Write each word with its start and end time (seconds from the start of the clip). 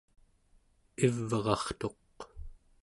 ivrartuq 1.05 2.15